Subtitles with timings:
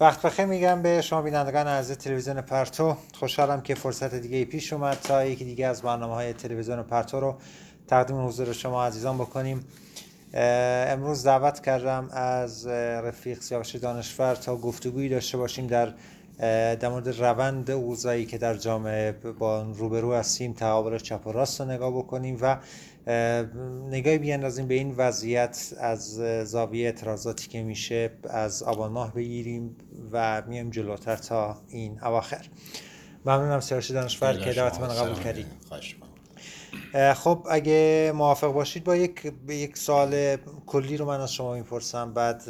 [0.00, 2.96] وقت بخیر میگم به شما بینندگان از تلویزیون پرتو.
[3.14, 7.36] خوشحالم که فرصت دیگه پیش اومد تا یکی دیگه از برنامه های تلویزیون پرتو رو
[7.88, 9.64] تقدیم حضور شما عزیزان بکنیم.
[10.34, 15.94] امروز دعوت کردم از رفیق سیاوش دانشور تا گفتگویی داشته باشیم در
[16.74, 21.66] در مورد روند اوضاعی که در جامعه با روبرو هستیم تقابل چپ و راست رو
[21.66, 22.56] نگاه بکنیم و
[23.90, 26.14] نگاهی بیاندازیم به این وضعیت از
[26.44, 29.76] زاویه اعتراضاتی که میشه از آبان ماه بگیریم
[30.12, 32.46] و میایم جلوتر تا این اواخر.
[33.26, 35.46] ممنونم سیاوش دانشور که دعوت من قبول کردید
[37.14, 40.36] خب اگه موافق باشید با یک یک سال
[40.66, 42.44] کلی رو من از شما می‌پرسم بعد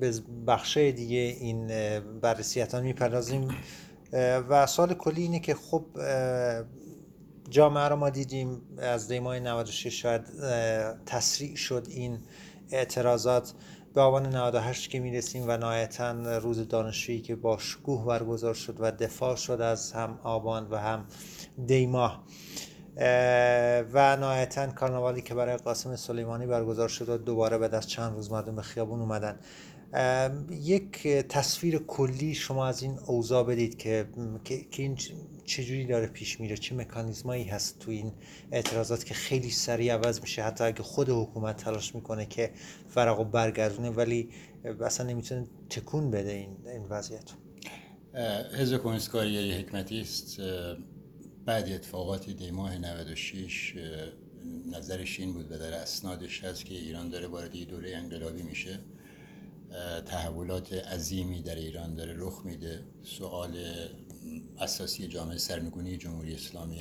[0.00, 0.12] به
[0.46, 1.70] بخشه دیگه این
[2.20, 3.48] بررسیتان می‌پردازیم.
[4.48, 5.84] و سال کلی اینه که خب
[7.50, 10.22] جامعه رو ما دیدیم از دیمای 96 شاید
[11.06, 12.18] تسریع شد این
[12.70, 13.52] اعتراضات.
[13.94, 18.90] به آبان 98 که می‌رسیم و نهایتا روز دانشجویی که با شکوه برگزار شد و
[18.90, 21.04] دفاع شد از هم آبان و هم
[21.66, 22.24] دیماه
[23.92, 28.32] و نهایتا کارناوالی که برای قاسم سلیمانی برگزار شد و دوباره بعد از چند روز
[28.32, 29.38] مردم به خیابون اومدن.
[30.50, 34.08] یک تصویر کلی شما از این اوضاع بدید که
[34.44, 34.96] که این
[35.48, 38.12] چجوری داره پیش میره؟ چه مکانیزمایی هست تو این
[38.52, 42.52] اعتراضات که خیلی سریع عوض میشه؟ حتی اگه خود حکومت تلاش می‌کنه که
[42.88, 44.28] فرقو برگردونه ولی
[44.80, 47.30] اصلا نمی‌تونه تکون بده این این وضعیت.
[48.58, 50.40] حزب کمونیست کارگری حکمتی است.
[51.44, 53.74] بعد اتفاقات دیماه 96
[54.72, 58.78] نظرش این بود و در اسنادش هست که ایران داره وارد دوره انقلابی میشه.
[60.06, 62.84] تحولات عظیمی در ایران داره رخ میده.
[63.02, 63.50] سوال
[64.58, 66.80] اساسی جامعه سرنگونی جمهوری اسلامی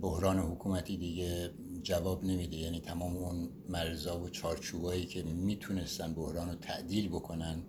[0.00, 1.50] بحران حکومتی دیگه
[1.82, 2.56] جواب نمیده.
[2.56, 7.62] یعنی تمام اون مرزا و چارچوبایی که می‌تونستن بحران رو تعدیل بکنن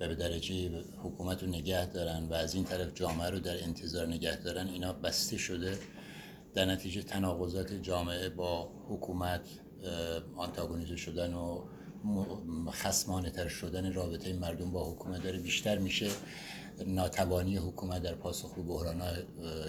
[0.00, 4.06] و به درجه حکومت رو نگه دارن و از این طرف جامعه رو در انتظار
[4.06, 5.78] نگه دارن اینا بسته شده.
[6.54, 9.40] در نتیجه تناقضات جامعه با حکومت
[10.36, 11.64] آنتاگونیزه شدن و
[12.70, 16.10] خسمانه تر شدن رابطه مردم با حکومت داره بیشتر میشه.
[16.86, 19.02] ناتوانی حکومت در پاسخ به بحران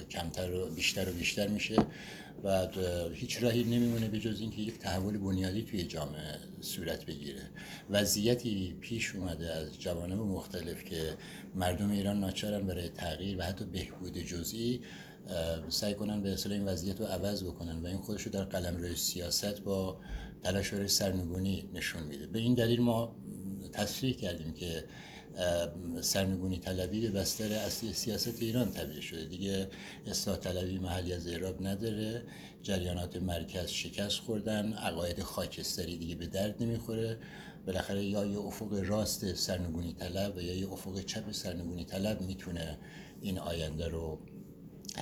[0.10, 1.76] کمتر و بیشتر و بیشتر میشه
[2.44, 2.68] و
[3.14, 7.42] هیچ راهی نمیمونه به جز اینکه یک تحول بنیادی توی جامعه صورت بگیره.
[7.90, 11.18] وضعیتی پیش اومده از جوانب مختلف که
[11.56, 14.82] مردم ایران ناچارن برای تغییر و حتی بهبود جزئی
[15.70, 18.78] سعی کنن به اصطلاح این وضعیت رو عوض بکنن و این خودش رو در قلم
[18.78, 19.98] روی سیاست با
[20.44, 22.28] تلاش برای سرنگونی نشون میده.
[22.28, 23.16] به این دلیل ما
[23.74, 24.84] تصریح کردیم که
[26.02, 29.26] سرنگونی طلبی به بستر اصلی سیاست ایران تبدیل شده.
[29.26, 29.70] دیگه
[30.08, 32.24] اصلاح طلبی محلی از ایراب نداره.
[32.64, 34.74] جریانات مرکز شکست خوردن.
[34.74, 37.18] عقاید خاکستری دیگه به درد نمی‌خوره.
[37.66, 42.78] بالاخره یا یه افق راست سرنگونی طلب و یا یه افق چپ سرنگونی طلب می‌تونه
[43.22, 44.20] این آینده رو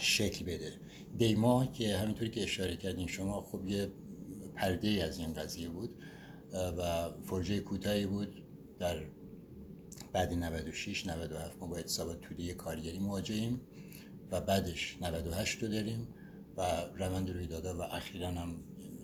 [0.02, 0.74] شکل بده.
[1.18, 3.92] دیما که همینطوری که اشاره کردین شما خب یه
[4.56, 5.90] پرده از این قضیه بود
[6.54, 8.44] و فرجه کوتاهی بود
[8.80, 9.04] در
[10.14, 13.62] بعد 96 97 ما با اتصابات توده کارگری مواجهیم
[14.32, 16.08] و بعدش 98 رو داریم
[16.58, 16.62] و
[16.98, 18.56] روند رویدادها و اخیرا هم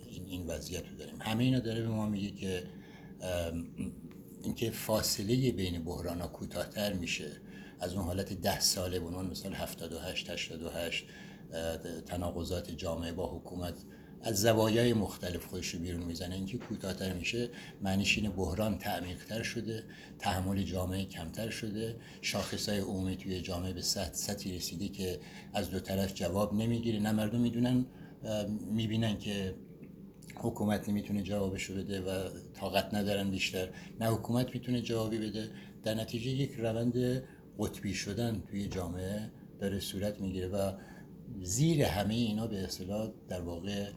[0.09, 1.21] این, این وضعیت رو داریم.
[1.21, 2.63] همه اینا داره به ما میگه که
[4.43, 7.31] اینکه فاصله بین بحران ها کوتاهتر میشه.
[7.79, 11.05] از اون حالت ده ساله به عنوان مثال 78 88
[12.05, 13.73] تناقضات جامعه با حکومت
[14.21, 16.35] از زوایای مختلف خودش رو بیرون می‌زنه.
[16.35, 17.49] اینکه کوتاهتر میشه
[17.81, 19.83] معنیش اینه بحران تعمیقتر شده
[20.19, 21.95] تحمل جامعه کمتر شده.
[22.21, 25.19] شاخصهای عمومی توی جامعه به سطح سطحی رسیده که
[25.53, 26.99] از دو طرف جواب نمی‌گیره.
[26.99, 27.85] نه مردم می‌دونن
[28.71, 29.55] می‌بینن که
[30.35, 33.69] حکومت نمی‌تونه جوابشو بده و طاقت ندارن بیشتر.
[33.99, 35.49] نه حکومت می‌تونه جوابی بده.
[35.83, 37.23] در نتیجه یک روند
[37.59, 40.71] قطبی شدن توی جامعه داره صورت می‌گیره و
[41.43, 43.89] زیر همه اینا به اصطلاح در واقع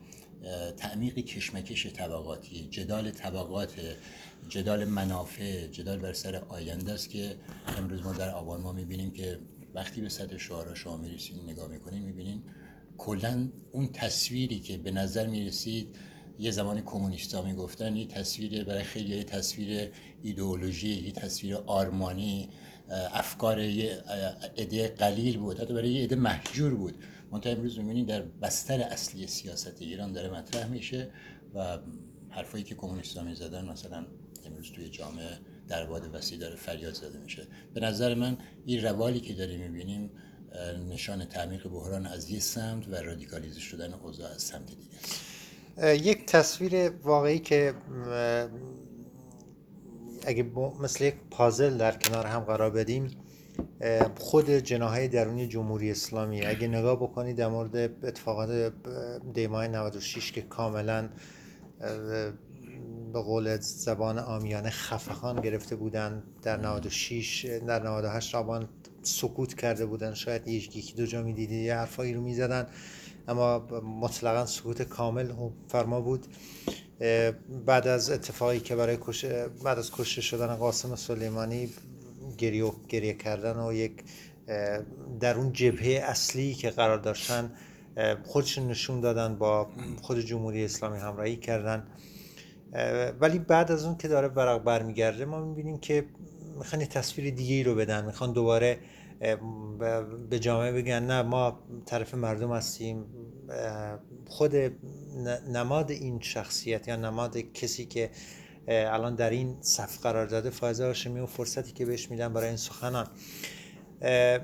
[0.76, 2.68] تعمیق کشمکش طبقاتی.
[2.70, 3.74] جدال طبقات
[4.48, 7.36] جدال منافع جدال بر سر آینده است که
[7.78, 9.38] امروز ما در آبان ما می‌بینیم که
[9.74, 12.42] وقتی به سطح شعارا شما می‌رسید نگاه می‌کنیم می‌بینین
[12.98, 15.96] کلا اون تصویری که به نظر می‌رسید
[16.38, 19.90] یه زمان کمونیستا می‌گفتن یه تصویر برای خیلی تصویر
[20.22, 22.48] ایدئولوژی یه تصویر آرمانی
[22.90, 24.02] افکار یه
[24.58, 25.60] عده قلیل بود.
[25.60, 26.94] حتی برای یه عده محجور بود.
[27.30, 31.10] منتها امروز می‌بینید در بستر اصلی سیاست ایران داره مطرح میشه
[31.54, 31.78] و
[32.30, 34.06] حرفایی که کمونیستا می‌زدن مثلا
[34.46, 35.38] امروز توی جامعه
[35.68, 37.46] در باد وسیع داره فریاد زده میشه.
[37.74, 40.10] به نظر من این روالی که داریم می‌بینیم
[40.90, 46.06] نشان تعمیق بحران از یه سمت و رادیکالیزه شدن اوضاع از سمت دیگه.
[46.06, 47.74] یک تصویر واقعی که
[50.26, 50.46] اگه
[50.80, 53.10] مثل یک پازل در کنار هم قرار بدیم
[54.18, 58.72] خود جناهای درونی جمهوری اسلامی اگه نگاه بکنید در مورد اتفاقات
[59.34, 61.08] دیمای 96 که کاملا
[63.12, 68.68] به قول زبان آمیانه خفخان گرفته بودن در 96 در 98 آبان
[69.02, 70.14] سکوت کرده بودن.
[70.14, 72.66] شاید یکی دو جا می‌دیدی یه حرفایی رو می‌زدن
[73.28, 73.58] اما
[74.00, 75.32] مطلقا سکوت کامل
[75.68, 76.26] فرما بود.
[77.66, 79.24] بعد از اتفاقی که برای کش...
[79.64, 81.70] بعد از کشته شدن قاسم سلیمانی
[82.38, 83.92] گریه, گریه کردن و یک
[85.20, 87.52] در اون جبهه اصلی که قرار داشتن
[88.24, 89.68] خودشون نشون دادن با
[90.02, 91.86] خود جمهوری اسلامی همراهی کردن.
[93.20, 96.04] ولی بعد از اون که داره برق برمیگرده ما می‌بینیم که
[96.58, 98.04] می‌خوان یه تصویر دیگه ای رو بدن.
[98.04, 98.78] می‌خوان دوباره
[100.30, 103.04] به جامعه بگن نه ما طرف مردم هستیم
[104.26, 104.56] خود
[105.48, 108.10] نماد این شخصیت یا نماد کسی که
[108.68, 112.56] الان در این صف قرار داده فایزه هاشمی و فرصتی که بهش میدن برای این
[112.56, 113.06] سخنان.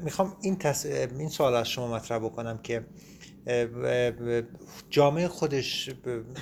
[0.02, 0.87] می‌خوام این, تص...
[0.87, 2.87] این سوال از شما مطرح بکنم که
[4.90, 5.90] جامعه خودش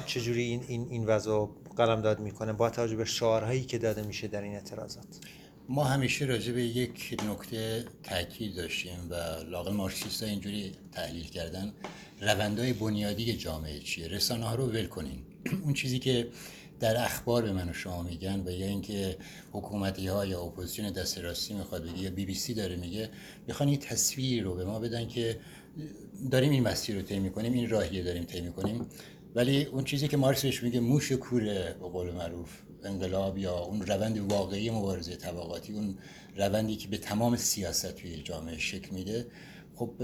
[0.06, 4.28] چجوری این, این, این وضع قلم داد می‌کنه با توجه به شعارهایی که داده میشه
[4.28, 5.06] در این اعتراضات؟
[5.68, 9.14] ما همیشه راجع به یک نکته تاکید داشتیم و
[9.50, 11.72] لاقل مارکسیست اینجوری تحلیل کردن.
[12.20, 15.18] روندهای بنیادی جامعه چیه؟ رسانه ها رو ول کنین.
[15.64, 16.28] اون چیزی که
[16.80, 19.16] در اخبار به من و شما میگن و یا اینکه
[19.52, 23.10] حکومتی ها یا اپوزیسیون دست راستی می‌خواد بگه یا بی بی سی داره میگه
[23.46, 25.40] می‌خوان این تصویر رو به ما بدن که
[26.30, 28.86] داریم این مسیر رو طی می‌کنیم این راهیه داریم طی می‌کنیم.
[29.34, 32.50] ولی اون چیزی که مارکس میگه موش کوره به قول معروف
[32.86, 35.98] انقلاب یا اون روند واقعی مبارزه طبقاتی اون
[36.36, 39.26] روندی که به تمام سیاست توی جامعه شکل میده
[39.74, 40.02] خب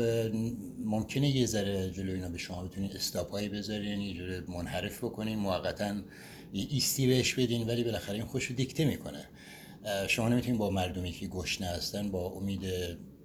[0.85, 5.95] ممکنه یه ذره جلو اینا به شما بتونین استاپایی بذارین یه جوره منحرف بکنین موقتا
[6.53, 9.29] ایستی بهش بدین ولی بالاخره این خوش دیکته می‌کنه.
[10.09, 12.63] شما نمی‌تونین با مردمی که گشنه هستن با امید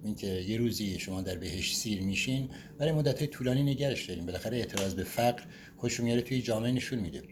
[0.04, 4.94] اینکه یه روزی شما در بهش سیر میشین برای مدت طولانی نگرش داریم بالاخره اعتراض
[4.94, 5.42] به فقر
[5.76, 7.22] خوش میاره توی جامعه نشون میده.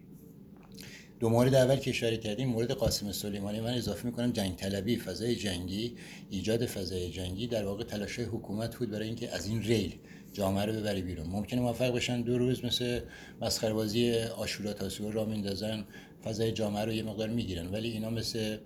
[1.21, 5.37] دو مورد اول که اشاره کردیم مورد قاسم سلیمانی من اضافه می‌کنم جنگ طلبی فضای
[5.37, 5.95] جنگی
[6.31, 9.95] ایجاد فضای جنگی در واقع تلاش حکومت بود برای اینکه از این ریل
[10.33, 11.27] جامعه رو ببری بیرون.
[11.27, 13.01] ممکنه موفق بشن دو روز مثل
[13.41, 15.85] مسخره بازی آشورا تاسوعا را میندازن
[16.25, 17.67] فضای جامعه رو یه مقدار می‌گیرن.
[17.67, 18.57] ولی اینا مثل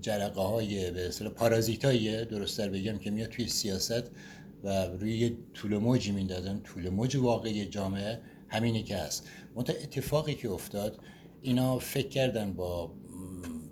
[0.00, 4.10] جرقه های به اصطلاح پارازیتاییه درستتر بگم که میاد توی سیاست
[4.64, 6.60] و روی طول موجی میندازن.
[6.60, 8.20] طول موج واقعی جامعه
[8.52, 9.28] همینی که هست.
[9.56, 11.00] منتها اتفاقی که افتاد
[11.42, 12.92] اینا فکر کردن با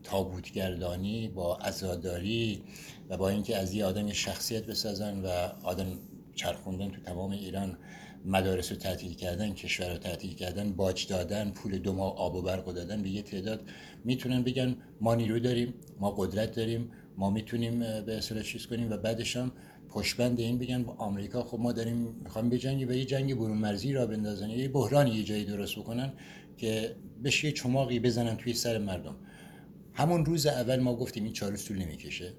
[0.03, 2.63] تابوتگردانی با ازاداری
[3.09, 5.29] و با اینکه از یه آدم شخصیت بسازن و
[5.63, 5.87] آدم
[6.35, 7.79] چرخوندن تو تمام ایران
[8.25, 12.43] مدارس رو تعطیل کردن کشور رو تعطیل کردن باج دادن پول دو ماه آب و
[12.43, 13.69] برق دادن به یه تعداد
[14.05, 18.97] می‌تونن بگن ما نیرو داریم ما قدرت داریم ما می‌تونیم به اصطلاح چیز کنیم و
[18.97, 19.53] بعدش هم
[19.91, 24.07] پشبند این بگن آمریکا خب ما داریم می‌خوام بجنگیم و یه جنگ برون مرزی را
[24.07, 24.51] بندازن.
[24.51, 26.13] یه بحران یه جایی درست بکنن
[26.57, 29.17] که بشه یه چماقی بزنن توی سر مردم.
[29.93, 32.33] همون روز اول ما گفتیم این چهار طول نمی‌کشه.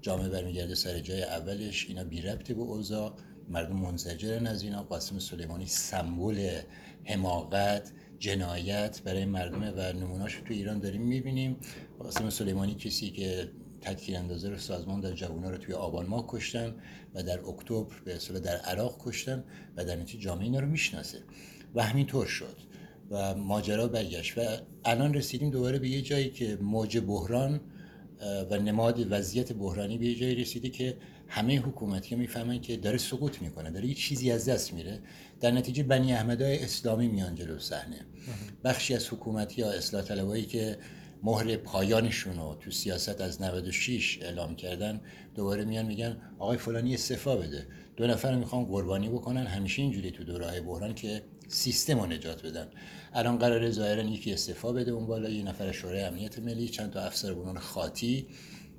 [0.00, 3.14] جامعه برمیگرده سر جای اولش اینا بی ربطه به اوضاع.
[3.48, 4.82] مردم منزجرن از اینا.
[4.82, 6.60] قاسم سلیمانی سمبل
[7.04, 11.56] حماقت جنایت برای مردم و نموناش تو ایران داریم می‌بینیم.
[11.98, 13.50] قاسم سلیمانی کسی که
[13.80, 16.74] تکفیر اندازه رو سازمان در جوونا رو توی آبان ماه کشتن
[17.14, 19.44] و در اکتبر به اصطلاح در عراق کشتن
[19.76, 21.18] و در نتیجه جامعه اینا رو می‌شناسه.
[21.74, 22.56] و همینطور شد.
[23.10, 24.38] و ماجرا برگشت.
[24.38, 24.40] و
[24.84, 27.60] الان رسیدیم دوباره به یه جایی که موج بحران
[28.50, 30.96] و نماد وضعیت بحرانی به یه جایی رسیده که
[31.28, 35.00] همه حکومتی می‌فهمن که داره سقوط می‌کنه داره یه چیزی از دست میره.
[35.40, 38.06] در نتیجه بنی احمدای اسلامی میان جلو صحنه.
[38.64, 40.78] بخشی از حکومتی ها اصلاح طلبایی که
[41.22, 45.00] مهر پایانشون رو تو سیاست از 96 اعلام کردن
[45.34, 47.66] دوباره میان میگن آقای فلانی استعفا بده.
[47.96, 49.46] دو نفر می‌خوان قربانی بکنن.
[49.46, 52.68] همیشه اینجوری تو دورهای بحران که سیستم رو نجات بدن.
[53.14, 57.00] الان قرار ظاهرا یکی استعفا بده اون بالا یه نفر شورای امنیت ملی چند تا
[57.00, 58.26] افسر بنون خاطی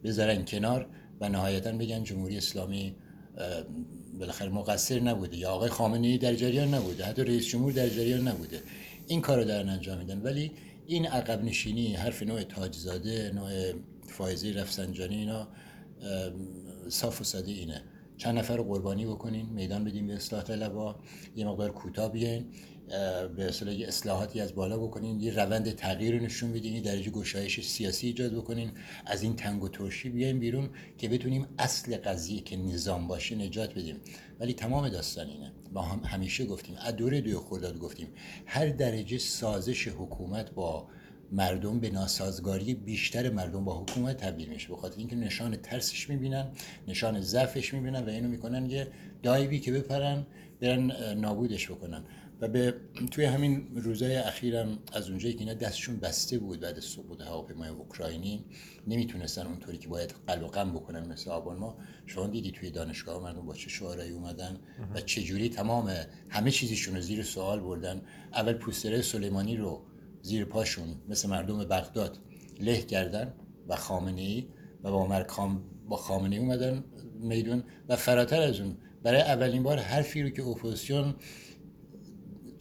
[0.03, 0.87] بذارن کنار
[1.21, 2.95] و نهایتا بگن جمهوری اسلامی
[4.19, 8.27] بالاخره مقصر نبوده یا آقای خامنه ای در جریان نبوده حتی رئیس جمهور در جریان
[8.27, 8.61] نبوده.
[9.07, 10.21] این کارو دارن انجام میدن.
[10.21, 10.51] ولی
[10.91, 13.73] این عقب نشینی حرف نوع تاجزاده نوع
[14.07, 15.47] فایزی رفسنجانی اینا
[16.89, 17.83] صاف و ساده اینه.
[18.17, 20.95] چند نفر رو قربانی بکنین میدان بدیم به اصلاح طلبا
[21.35, 22.45] یه مقدار کوتاه بیاین
[23.35, 27.61] به اصطلاح اصلاحاتی از بالا بکنین یه روند تغییر رو نشون بدین یه درجه گشایش
[27.61, 28.71] سیاسی ایجاد بکنین
[29.05, 33.71] از این تنگ و ترشی بیایم بیرون که بتونیم اصل قضیه که نظام باشه نجات
[33.71, 33.95] بدیم.
[34.41, 35.51] ولی تمام داستان اینه.
[35.73, 38.07] با هم همیشه گفتیم از دوره دوی خرداد گفتیم
[38.45, 40.87] هر درجه سازش حکومت با
[41.31, 44.69] مردم به ناسازگاری بیشتر مردم با حکومت تبدیل میشه.
[44.69, 46.47] بخاطر اینکه نشان ترسش می‌بینن
[46.87, 48.87] نشان ضعفش می‌بینن و اینو می‌کنن یه
[49.23, 50.25] دایوی که بپرن
[50.61, 52.03] برن نابودش بکنن.
[52.41, 52.75] و به
[53.11, 57.69] توی همین روزهای اخیرم از اونجایی که اینا دستشون بسته بود بعد از سقوط هواپیمای
[57.69, 58.45] اوکراینی
[58.87, 61.77] نمی‌تونستن اونطوری که باید قلب و غم بکنن مثل آبان ما.
[62.05, 64.59] شما دیدی توی دانشگاه مردم با چه شعارایی اومدن
[64.95, 65.93] و چه جوری تمام
[66.29, 68.01] همه چیزشون رو زیر سوال بردن.
[68.33, 69.81] اول پوستره سلیمانی رو
[70.21, 72.17] زیر پاشون مثل مردم بغداد
[72.59, 73.33] له کردن
[73.67, 74.47] و خامنه ای
[74.83, 76.83] و با مرکام با خامنه ای اومدن
[77.19, 77.63] میدون.
[77.89, 81.15] و فراتر از اون برای اولین بار حرفی رو که اپوزیسیون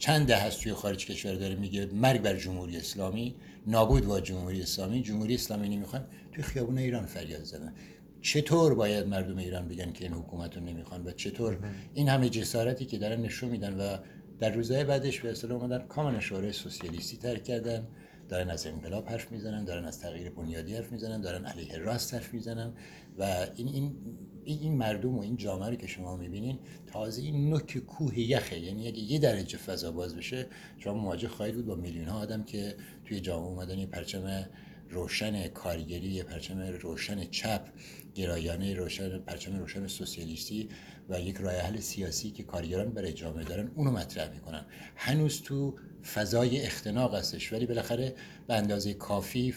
[0.01, 3.35] چند ده هست توی خارج کشور داره میگه مرگ بر جمهوری اسلامی
[3.67, 5.01] نابود با جمهوری اسلامی.
[5.01, 7.73] جمهوری اسلامی نمی‌خوان توی خیابون ایران فریاد زدن.
[8.21, 11.59] چطور باید مردم ایران بگن که این حکومت رو نمی‌خوان و چطور؟
[11.93, 13.97] این همه جسارتی که دارن نشون میدن و
[14.39, 17.87] در روزهای بعدش به اصطلاح اومدن کاملا شورای سوسیالیستی ترک کردن.
[18.29, 22.33] دارن از انقلاب حرف می‌زنن دارن از تغییر بنیادی حرف می‌زنن دارن علیه راست حرف
[22.33, 22.73] می‌زنن
[23.19, 23.95] و این این
[24.45, 28.59] این مردم و این جامعه رو که شما می‌بینین تازه این نوک کوه یخه.
[28.59, 32.43] یعنی اگه یه درجه فضا باز بشه شما مواجه خواهید بود با میلیون ها آدم
[32.43, 34.45] که توی جامعه اومدن یه پرچم
[34.89, 37.67] روشن کارگری یه پرچم روشن چپ
[38.15, 40.69] گرایانه روشن پرچم روشن سوسیالیستی
[41.09, 44.65] و یک راه حل سیاسی که کارگران برای جامعه دارن اونو مطرح می‌کنن.
[44.95, 45.75] هنوز تو
[46.13, 48.15] فضای اختناق هستش ولی بالاخره
[48.47, 49.53] به اندازه کافی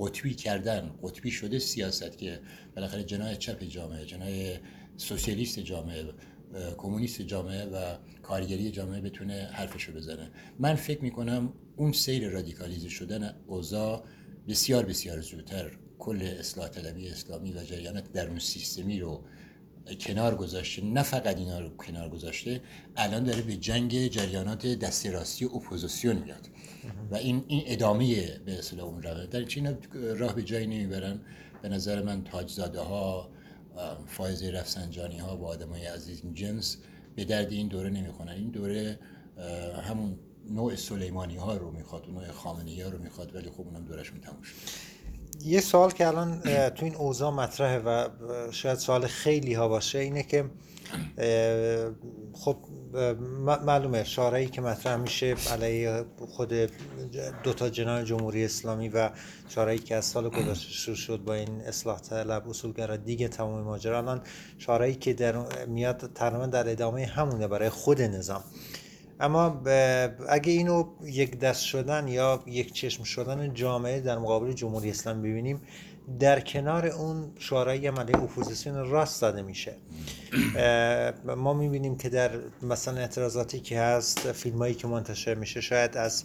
[0.00, 2.40] قطبی کردن قطبی شده سیاست که
[2.76, 4.28] بالاخره جناه چپ جامعه جناه
[4.96, 6.04] سوسیالیست جامعه
[6.76, 10.30] کمونیست جامعه و کارگری جامعه بتونه حرفشو بزنه.
[10.58, 14.04] من فکر می‌کنم اون سیر رادیکالیزه شدن اوضاع
[14.48, 19.24] بسیار بسیار زودتر کل اصلاح طلبی اسلامی و جریانات درون سیستمی رو
[20.00, 22.60] کنار گذاشته نه فقط اینا رو کنار گذاشته
[22.96, 26.48] الان داره به جنگ جریانات دست راستی اپوزیسیون میاد.
[27.10, 29.26] و این این ادامه به اصطلاح اون راه.
[29.26, 31.20] در چین راه به جایی نمی‌برن.
[31.62, 33.30] به نظر من تاجزاده ها
[34.06, 36.76] فایز رفسنجانی ها با آدمای عزیز جنس
[37.16, 38.98] به درد این دوره نمی‌خونن این دوره
[39.82, 40.18] همون
[40.50, 44.42] نوع سلیمانی ها رو می‌خواد نوع خامنه‌ای ها رو می‌خواد ولی خب اونم دورشون تموم
[44.42, 44.54] شد
[45.44, 48.08] یه سوال که الان تو این اوضاع مطرحه و
[48.50, 50.44] شاید سوال خیلی ها باشه اینه که
[52.32, 52.56] خب
[53.66, 56.52] معلومه شارعی که مطرح میشه علیه خود
[57.42, 59.10] دوتا جناح جمهوری اسلامی و
[59.48, 63.98] شارعی که از سال گذشته شروع شد با این اصلاح طلب اصولگرا دیگه تمام ماجرا.
[63.98, 64.22] الان
[64.58, 68.44] شارعی که در میاد تقریبا در ادامه همونه برای خود نظام.
[69.20, 69.62] اما
[70.28, 75.60] اگه اینو یک دست شدن یا یک چشم شدن جامعه در مقابل جمهوری اسلامی ببینیم
[76.20, 79.76] در کنار اون شورای عملی اپوزیسیون راست داده میشه.
[81.36, 82.30] ما می‌بینیم که در
[82.62, 86.24] مثلا اعتراضاتی که هست فیلمایی که منتشر میشه شاید از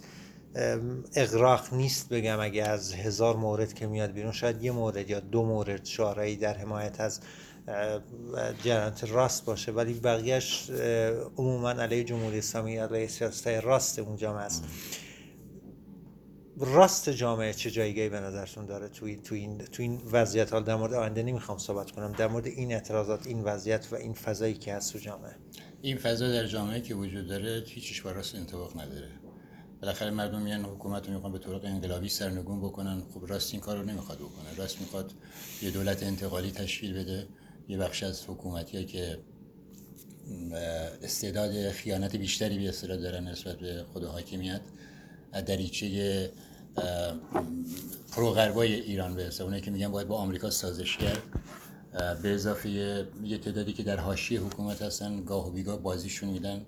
[1.15, 5.45] اغراق نیست بگم اگه از هزار مورد که میاد بیرون شاید یه مورد یا دو
[5.45, 7.19] مورد شعارایی در حمایت از
[8.63, 9.71] جنرات راست باشه.
[9.71, 10.69] ولی بقیهش
[11.37, 14.63] عموما علیه جمهوری اسلامی علیه سیاست راست اون جامعه است.
[16.57, 20.53] راست جامعه چه جایگاهی به نظرتون داره؟ تو این تو این تو این وضعیت.
[20.53, 22.11] حال در مورد آینده نمی‌خوام صحبت کنم.
[22.11, 25.35] در مورد این اعتراضات این وضعیت و این فضایی که هست تو جامعه.
[25.81, 29.09] این فضا در جامعه که وجود داره هیچیش با راست انطباق نداره.
[29.81, 33.03] بالاخره مردم میان حکومت می‌خوان به طرق انقلابی سرنگون بکنن.
[33.13, 34.55] خب راست این کار رو نمی‌خواد بکنه.
[34.57, 35.13] راست می‌خواد
[35.61, 37.27] یه دولت انتقالی تشکیل بده.
[37.69, 39.17] یه بخش از حکومتی که
[41.03, 44.61] استعداد خیانت بیشتری به اصطلاح دارن نسبت به خود حاکمیت
[45.45, 46.31] دریچه
[48.11, 51.21] پروغربای ایران به اصطلاح که میگن باید با آمریکا سازش کرد
[52.21, 52.69] به اضافه
[53.23, 56.65] یه تعدادی که در حاشیه حکومت هستن گاه و بیگاه بازیشون میدن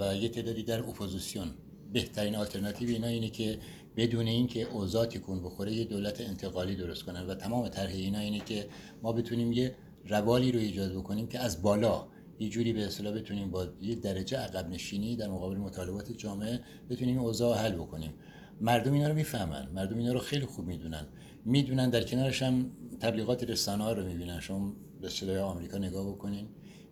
[0.00, 1.50] و یه تعدادی در اپوزیسیون.
[1.92, 3.58] بهترین آلترناتیو اینا اینه که
[3.96, 7.26] بدون اینکه اوضاع تکون بخوره یه دولت انتقالی درست کنن.
[7.26, 8.68] و تمام طرح اینا اینه که
[9.02, 9.74] ما بتونیم یه
[10.08, 12.06] روالی رو ایجاد بکنیم که از بالا
[12.38, 16.60] یه جوری به اصطلاح بتونیم با یه درجه عقب نشینی در مقابل مطالبات جامعه
[16.90, 18.14] بتونیم اوضاع حل بکنیم.
[18.60, 19.68] مردم اینا رو می‌فهمن.
[19.74, 21.06] مردم اینا رو خیلی خوب می‌دونن.
[21.44, 24.40] می‌دونن در کنارش هم تبلیغات رسانه ها رو می‌بینن.
[24.40, 26.48] شما به اصطلاح آمریکا نگاه بکنین.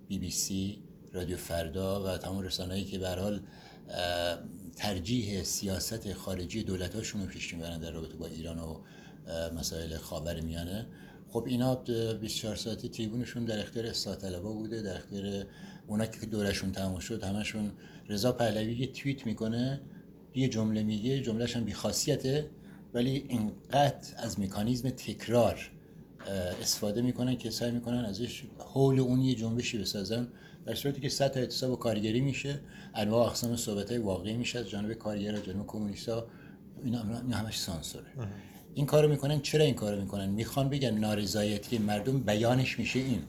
[0.08, 0.82] بی بی سی
[1.12, 3.40] رادیو فردا و تمام رسانه‌ای که به حال
[4.76, 8.80] ترجیح سیاست خارجی دولت هاشون رو پیش می‌برن در رابطه با ایران و
[9.58, 10.86] مسائل خاور میانه
[11.28, 15.46] خب اینا 24 ساعتی تریبونشون در اختیار اصلاح طلبا بوده در اختیار
[15.86, 17.72] اونا که دورشون تموم شد همشون
[18.08, 19.80] رضا پهلوی یه توییت می‌کنه
[20.34, 22.50] یه جمله میگه جملهش هم بیخاصیته
[22.94, 25.70] ولی اینقدر از مکانیزم تکرار
[26.62, 30.28] استفاده می‌کنن که سعی می‌کنن ازش حول اون یه جنبشی بسازن.
[30.66, 32.60] در صورتی که سطح اعتصاب و کارگری میشه
[32.94, 36.26] انواع اقسام صحبت های واقعی میشه از جانب کارگر و جانب کمونیستا
[36.84, 36.98] اینا
[37.32, 38.06] همش سانسوره.
[38.76, 43.22] این کارو می‌کنن چرا این کارو می‌کنن؟ می‌خوان بگن نارضایتی مردم بیانش میشه این.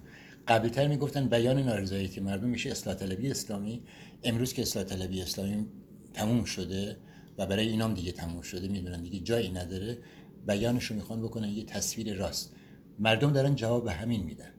[0.48, 3.84] قبلتر می‌گفتن بیان نارضایتی مردم میشه اصلاح طلبی اسلامی.
[4.24, 5.66] امروز که اصلاح طلبی اسلامی
[6.14, 6.98] تموم شده
[7.38, 9.98] و برای اینام دیگه تموم شده می‌دونن دیگه جایی نداره.
[10.48, 12.56] بیانشو می‌خوان بکنن یه تصویر راست.
[13.00, 14.52] مردم دارن جواب به همین میدن.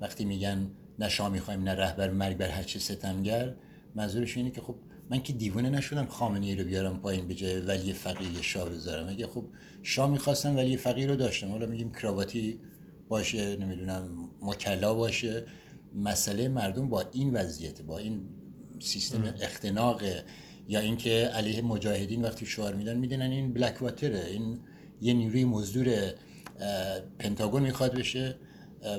[0.00, 3.54] وقتی میگن نه شاه می‌خوایم نه رهبر مرگ بر هر چه ستمگر
[3.94, 4.76] منظورش اینه که خب
[5.10, 9.08] من که دیوونه نشدم خامنه ای رو بیارم پایین به جای ولی فقیه شاه بذارم.
[9.08, 9.44] اگه خب
[9.82, 11.50] شاه می‌خواستم ولی فقیه رو داشتم.
[11.50, 12.60] حالا میگیم کراواتی
[13.08, 15.44] باشه نمی‌دونم مکلا باشه.
[15.94, 18.20] مسئله مردم با این وضعیت با این
[18.80, 20.02] سیستم اختناق
[20.68, 24.58] یا اینکه علیه مجاهدین وقتی شعار میدن می‌دونن این بلک واتره این
[25.00, 26.12] یه نیروی مزدور
[27.18, 28.36] پنتاگون می‌خواد بشه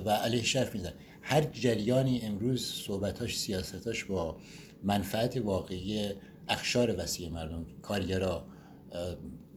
[0.05, 4.37] و علیه شرف میزن هر جریانی امروز صحبتاش سیاستاش با
[4.83, 6.09] منفعت واقعی
[6.47, 8.45] اخشار وسیع مردم کارگرا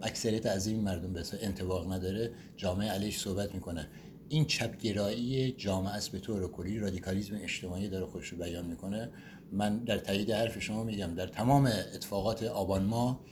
[0.02, 3.88] اکثریت عظیم مردم به انتباق نداره جامعه علیش صحبت می‌کنه.
[4.28, 9.10] این چپگرایی جامعه است به طور کلی رادیکالیزم اجتماعی داره خودش رو بیان می‌کنه.
[9.52, 13.24] من در تایید حرف شما میگم در تمام اتفاقات آبان ما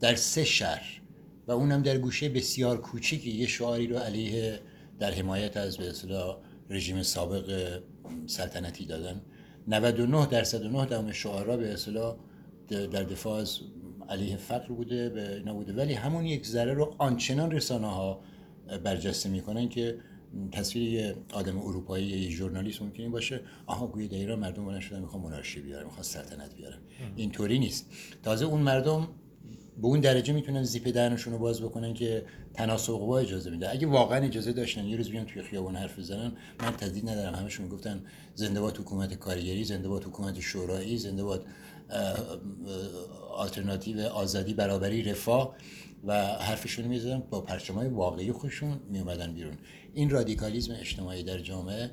[0.00, 1.00] در سه شهر
[1.46, 4.60] و اونم در گوشه بسیار کوچیکی یه شعاری رو علیه
[4.98, 5.92] در حمایت از به
[6.70, 7.78] رژیم سابق
[8.26, 9.20] سلطنتی دادن.
[9.68, 12.16] 99 درصد و 9 دهم شعارا به اصطلاح
[12.68, 13.58] در دفاع از
[14.08, 15.72] علیه فقر بوده به اینا بوده.
[15.72, 18.20] ولی همون یک ذره رو آنچنان رسانه ها
[18.84, 19.98] برجسته می‌کنن که
[20.52, 25.00] تصویر یه آدم اروپایی یه ژورنالیست ممکنه باشه آها گویا در ایران مردم بلند شدن
[25.00, 26.78] می‌خوان مونارشی بیارن می‌خوان سلطنت بیارن
[27.16, 27.86] اینطوری نیست.
[28.22, 29.08] تازه اون مردم
[29.82, 33.70] به اون درجه می‌تونن زیپ دهنشون رو باز بکنن که تناسب قوا اجازه میده.
[33.70, 37.34] اگه واقعا اجازه داشتن یه روز بیان توی خیابون حرف بزنن من تدید ندارم.
[37.34, 38.02] همشون می‌گفتن
[38.34, 41.46] زنده باد حکومت کارگری زنده باد حکومت شورایی زنده باد
[43.36, 45.56] آلترناتیو آزادی برابری رفاه.
[46.04, 47.22] و حرفشون می‌زدن.
[47.30, 49.54] با پرچمای واقعی خودشون میومدن بیرون.
[49.94, 51.90] این رادیکالیزم اجتماعی در جامعه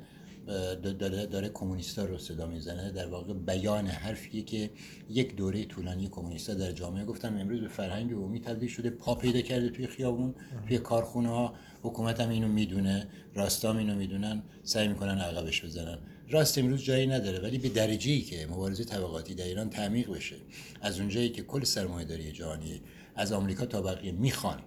[0.82, 2.90] داره, داره کمونیستا رو صدا می‌زنه.
[2.90, 4.70] در واقع بیان حرفیه که
[5.10, 7.04] یک دوره طولانی کمونیستا در جامعه.
[7.04, 10.34] گفتن امروز به فرهنگ عمومی تبدیل شده پا پیدا کرده توی خیابون
[10.68, 15.98] توی کارخونه ها حکومت هم اینو می‌دونه راستام اینو می‌دونن سعی می‌کنن عقبش بزنن.
[16.30, 20.36] راست امروز جایی نداره ولی به درجه ای که مبارزه طبقاتی در ایران تعمیق بشه
[20.80, 22.82] از اونجایی که کل سرمایه‌داری جهانی
[23.14, 24.58] از آمریکا تا بقیه می‌خوان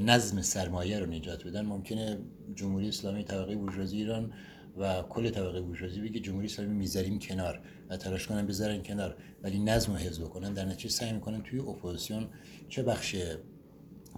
[0.00, 2.18] نظم سرمایه رو نجات بدن ممکنه
[2.54, 4.32] جمهوری اسلامی طبقه بورژوازی ایران
[4.80, 9.58] و کل طبقه بورژوازی بگه جمهوری اسلامی می‌ذاریم کنار و تلاش کنن بذارن کنار ولی
[9.58, 10.52] نظم رو حفظ بکنن.
[10.52, 12.28] در نتیجه سعی می‌کنن توی اپوزیسیون
[12.68, 13.16] چه بخش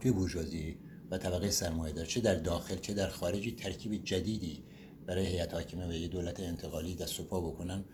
[0.01, 0.77] توی بورژوازی
[1.11, 4.65] و طبقه سرمایه دار چه در داخل چه در خارجی ترکیب جدیدی
[5.07, 7.85] برای هیئت حاکمه و یه دولت انتقالی دست و پا بکنن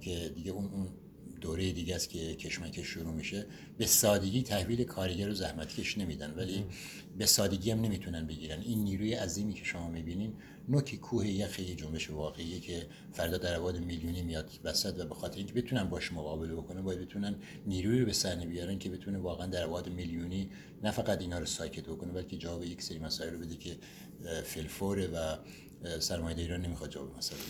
[0.00, 0.88] که دیگه اون اون
[1.40, 3.46] دوره دیگه است که کشمکش شروع میشه.
[3.78, 6.64] به سادگی تحویل کارگر و زحمتکش نمیدن ولی
[7.18, 8.60] به سادگی هم نمی‌تونن بگیرن.
[8.60, 10.34] این نیروی عظیمی که شما می‌بینین
[10.68, 15.14] نوکی کوه یخ یه جنبش واقعیه که فردا در عواد میلیونی میاد وسط و به
[15.14, 17.34] خاطر اینکه بتونن باش مقابله بکنن باید بتونن
[17.66, 20.50] نیروی رو به صحنه بیارن که بتونه واقعا در عواد میلیونی
[20.82, 23.76] نه فقط اینا رو ساکت بکنه بلکه جواب یک سری مسائل رو بده که
[24.44, 25.36] فلفوره و
[26.00, 27.40] سرمایه ایران نمی‌خواد جواب مسائل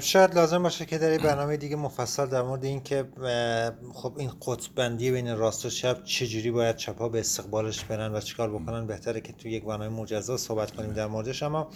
[0.00, 3.04] شاید لازم باشه که در برنامه دیگه مفصل در مورد این که
[3.94, 8.50] خب این قطبندی بین راست و چپ چجوری باید چپا به استقبالش برن و چیکار
[8.50, 11.42] بکنن بهتره که تو یک برنامه مجزا صحبت کنیم در موردش.
[11.42, 11.68] اما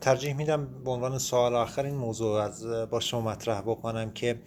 [0.00, 4.40] ترجیح میدم به عنوان سوال آخر این موضوع از با شما مطرح بکنم که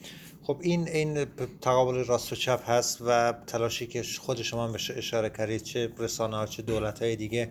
[0.43, 1.25] خب این این
[1.61, 6.37] تقابل راست و چپ هست و تلاشی که خود شما بهش اشاره کردید چه رسانه
[6.37, 7.49] ها چه دولت های دیگه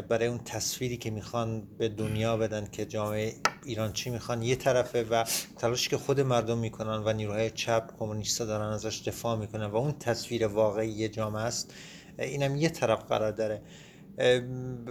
[0.00, 4.42] برای اون تصویری که می‌خوان به دنیا بدن که جامعه ایران چی می‌خوان.
[4.42, 5.24] یه طرفه و
[5.58, 9.92] تلاشی که خود مردم می‌کنن و نیروهای چپ کمونیستا دارن ازش دفاع می‌کنن و اون
[9.92, 11.74] تصویر واقعی جامعه است
[12.18, 13.62] اینم یه طرف قرار داره.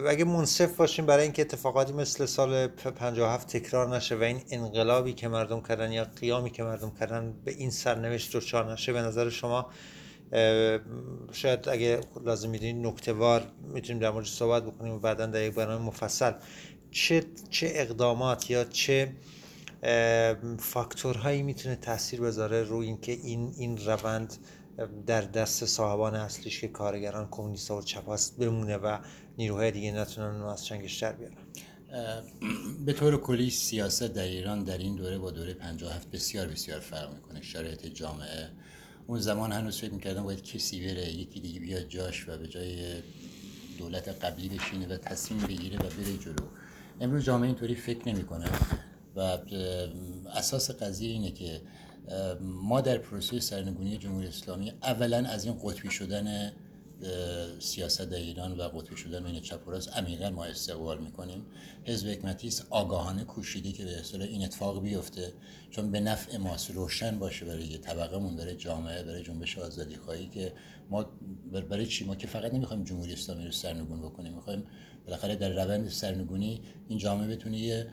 [0.07, 5.27] اگه منصف باشیم برای اینکه اتفاقاتی مثل سال 57 تکرار نشه و این انقلابی که
[5.27, 9.69] مردم کردن یا قیامی که مردم کردن به این سرنوشت دچار نشه به نظر شما
[11.31, 15.53] شاید اگه لازم می‌دونید نکته وار می‌تونیم در مورد صحبت بکنیم و بعدا در یک
[15.53, 16.31] برنامه مفصل.
[16.91, 19.13] چه چه اقدامات یا چه
[20.59, 24.37] فاکتورهایی می‌تونه تاثیر بذاره روی اینکه این این روند
[25.05, 28.97] در دست صاحبان اصلیش که کارگران کمونیست و چپاست بمونه و
[29.37, 31.35] نیروهای دیگه نتونن از چنگش در بیارن؟
[32.85, 37.13] به طور کلی سیاست در ایران در این دوره با دوره 57 بسیار بسیار فرق
[37.13, 37.41] می‌کنه.
[37.41, 38.49] شرایط جامعه
[39.11, 42.95] اون زمان هنوز فکر می‌کردم باید کسی بره یکی دیگه بیاد جاش و به جای
[43.77, 46.47] دولت قبلی بشینه و تصمیم بگیره و بره جلو.
[47.01, 48.45] امروز جامعه اینطوری فکر نمی‌کنه
[49.15, 49.37] و
[50.33, 51.61] اساس قضیه اینه که
[52.41, 56.51] ما در پروسه سرنگونی جمهوری اسلامی اولا از این قطبی شدن
[57.59, 61.45] سیاست ایران و قطبی شدن بین چپ و راست عمیقا ما استقبال می‌کنیم.
[61.83, 65.33] حزب حکمتی است آگاهانه کوشیده که به اصطلاح این اتفاق بیفته.
[65.69, 69.95] چون به نفع ماست روشن باشه برای یه طبقه مون برای جامعه برای جنبش آزادی
[69.95, 70.53] خواهی که
[70.89, 71.05] ما
[71.69, 74.63] برای چی؟ ما که فقط نمی‌خوایم جمهوری اسلامی رو سرنگون بکنیم می‌خوایم
[75.05, 77.87] بالاخره در روند سرنگونی این جامعه بتونه یه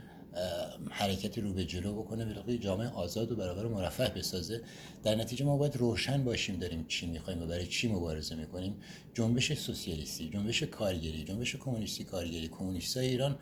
[0.90, 4.60] حرکتی رو به جلو بکنه به جامعه آزاد و برابر و مرفه بسازه.
[5.02, 8.76] در نتیجه ما باید روشن باشیم داریم چی می‌خوایم و برای چی مبارزه می‌کنیم.
[9.14, 12.48] جنبش سوسیالیستی جنبش کارگری جنبش کمونیستی کارگری.
[12.48, 13.38] کمونیستای ایران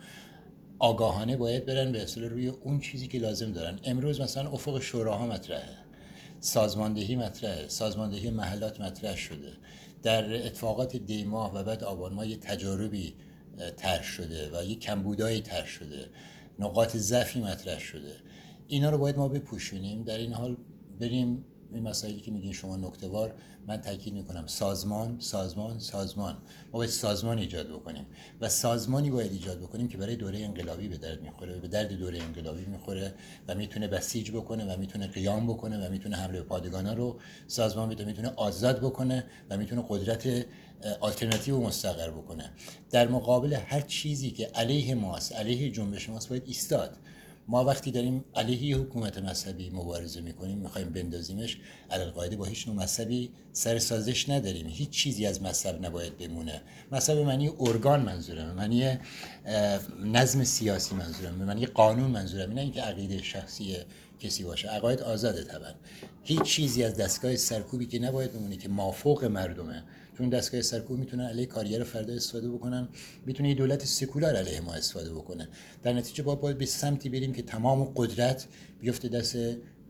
[0.79, 3.79] آگاهانه باید برن به اصطلاح روی اون چیزی که لازم دارن.
[3.83, 5.77] امروز مثلا افق شوراها مطرحه
[6.39, 9.53] سازماندهی مطرحه سازماندهی محلات مطرح شده.
[10.03, 13.13] در اتفاقات دیماه و بعد آبان ما یه تجاربی
[13.77, 16.09] طرح شده و یه کمبودایی طرح شده.
[16.59, 18.15] نقاط ضعفی مطرح شده.
[18.67, 20.03] اینا رو باید ما بپوشونیم.
[20.03, 20.57] در این حال
[20.99, 23.33] بریم این مسائلی که میگین شما نکتهوار
[23.67, 26.33] من تاکید می‌کنم سازمان سازمان سازمان.
[26.73, 28.05] ما باید سازمان ایجاد بکنیم
[28.41, 32.23] و سازمانی باید ایجاد بکنیم که برای دوره انقلابی به درد می‌خوره به درد دوره
[32.23, 33.13] انقلابی می‌خوره
[33.47, 37.89] و می‌تونه بسیج بکنه و می‌تونه قیام بکنه و می‌تونه حمله به پادگانا رو سازمان
[37.89, 40.45] بده می‌تونه آزاد بکنه و می‌تونه قدرت
[40.99, 42.51] آلترناتیو مستقر بکنه.
[42.91, 46.97] در مقابل هر چیزی که علیه ماست علیه جنبش ماست باید ایستاد.
[47.49, 51.57] ما وقتی داریم علیه حکومت مذهبی مبارزه می‌کنیم می‌خوایم بندازیمش
[52.15, 54.67] قاعده با هیچ نوع مذهبی سر سازش نداریم.
[54.67, 56.61] هیچ چیزی از مذهب نباید بمونه.
[56.91, 58.97] مذهب معنی ارگان منظورم معنی
[60.03, 63.77] نظم سیاسی منظورم معنی قانون منظورم نه اینکه عقیده شخصی
[64.19, 64.67] کسی باشه.
[64.69, 65.71] عقاید آزاده طبعا.
[66.23, 69.83] هیچ چیزی از دستگاه سرکوبی که نباید بمونه که مافوق مردمه.
[70.17, 72.87] چون دستگاه سرکوب می‌تونن علیه کارگر فردا استفاده بکنن.
[73.25, 75.47] می‌تونه یه دولت سکولار علیه ما استفاده بکنه.
[75.83, 78.47] در نتیجه باید, باید به سمتی بریم که تمام قدرت
[78.79, 79.35] بیفته دست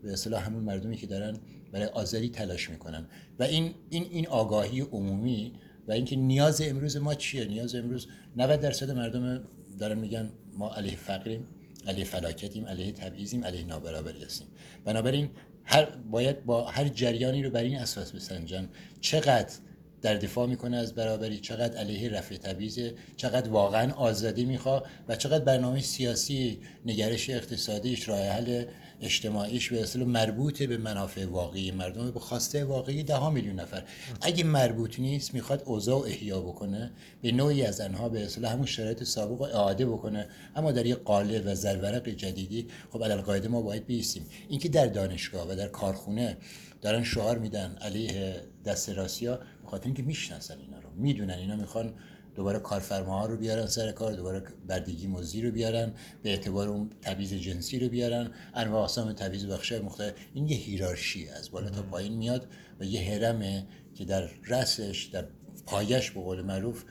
[0.02, 1.38] به اصطلاح همون مردمی که دارن
[1.72, 3.06] برای آزادی تلاش می‌کنن.
[3.38, 5.52] و این این این آگاهی عمومی
[5.88, 9.44] و اینکه نیاز امروز ما چیه؟ نیاز امروز 90 درصد مردم
[9.78, 11.46] دارن میگن ما علیه فقریم
[11.86, 14.46] علیه فلاکتیم علیه تبعیضیم علیه نابرابری هستیم.
[14.84, 15.30] بنابراین
[15.64, 18.68] هر باید با هر جریانی رو بر این اساس بسنجن.
[19.00, 19.54] چقدر
[20.02, 21.38] در دفاع می‌کنه از برابری.
[21.38, 22.78] چقدر علیه رفع تبعیض
[23.16, 28.64] چقدر واقعا آزادی می‌خواد و چقدر برنامه سیاسی نگرش اقتصادیش راه حل
[29.00, 33.82] اجتماعیش به اصل مربوط به منافع واقعی مردم به خواسته واقعی ده میلیون نفر.
[34.20, 36.90] اگه مربوط نیست می‌خواد اوضاع احیا بکنه
[37.22, 40.28] به نوعی از انها به اصل همون شرایط سابق اعاده بکنه.
[40.56, 44.26] اما در یه قالب و زرورق جدیدی خب القاعده ما باید بیستیم.
[44.48, 46.36] اینکه در دانشگاه و در کارخونه
[46.82, 50.90] دارن شعار میدن علیه دست راسیا خاطر اینکه می‌شناسن اینا رو.
[50.96, 51.94] می‌دونن اینا می‌خوان
[52.34, 57.32] دوباره کارفرماها رو بیارن سر کار دوباره بردگی مزدی رو بیارن به اعتبار اون تبعیض
[57.32, 58.30] جنسی رو بیارن.
[58.54, 60.12] انواع اقسام تبعیض بخشای مختلف.
[60.34, 62.48] این یه هیرارشی از بالا تا پایین میاد
[62.80, 65.24] و یه هرمه که در رأسش در
[65.66, 66.84] پایش به قول معروف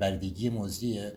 [0.00, 1.12] بردگی مزدیه.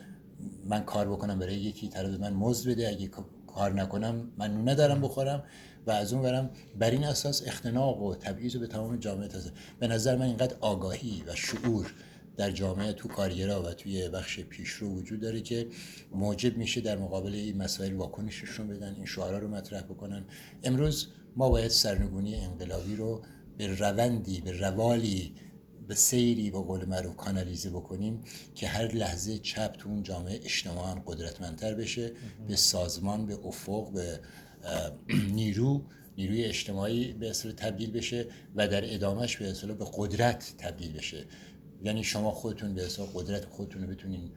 [0.66, 2.90] من کار بکنم برای یکی طرف من مزد بده.
[2.90, 3.10] اگه
[3.48, 5.44] کار نکنم من ندارم بخورم.
[5.88, 9.52] و از اون برم بر این اساس اختناق و تبعیض به تمام جامعه تازه.
[9.80, 11.94] به نظر من اینقدر آگاهی و شعور
[12.38, 15.68] در جامعه تو کارگرا و توی بخش پیشرو وجود داره که
[16.12, 20.26] موجب میشه در مقابل این مسائل واکنششون بدن این شعارا رو مطرح بکنن.
[20.64, 23.22] امروز ما باید سرنگونی انقلابی رو
[23.58, 25.36] به روندی به روالی
[25.88, 28.22] به سیری با قول معروف کانالیزه بکنیم
[28.56, 32.12] که هر لحظه چپ تو اون جامعه اجتماعا قدرتمندتر بشه
[32.48, 34.20] به سازمان به افق به
[35.38, 35.84] نیرو
[36.18, 38.26] نیروی اجتماعی به اصطلاح تبدیل بشه
[38.56, 41.26] و در ادامهش به اصطلاح به قدرت تبدیل بشه.
[41.84, 44.32] یعنی شما خودتون به اصطلاح قدرت خودتون رو بتونین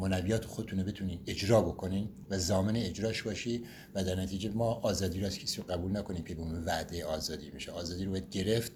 [0.00, 3.64] منویات خودتون رو بتونین اجرا بکنین و زامن اجراش باشی
[3.94, 7.50] و در نتیجه ما آزادی رو از کسی رو قبول نکنیم که به وعده آزادی
[7.50, 7.72] میشه.
[7.72, 8.72] آزادی رو باید گرفت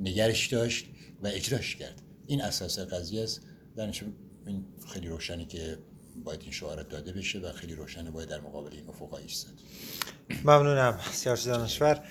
[0.00, 0.86] نگرش داشت
[1.22, 2.02] و اجراش کرد.
[2.26, 3.40] این اساس قضیه است.
[3.76, 3.92] در
[4.46, 5.78] این خیلی روشنی که
[6.24, 9.54] باید این شعارت داده بشه و خیلی روشنه باید در مقابل این افق ایستاد
[10.44, 12.02] ممنونم سیاسی دانشور.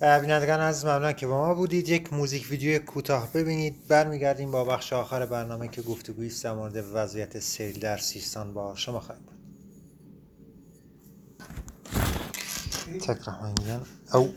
[0.00, 1.88] بینندگان از ممنون که با ما بودید.
[1.88, 3.88] یک موزیک ویدیو کوتاه ببینید.
[3.88, 8.74] برمیگردیم با بخش آخر برنامه که گفتگویی است در مورد وضعیت سیل در سیستان با
[8.76, 9.40] شما خواهیم بود.
[12.98, 13.54] تکرار
[14.14, 14.34] او.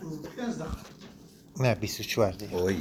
[1.59, 2.77] نه 24 دیگه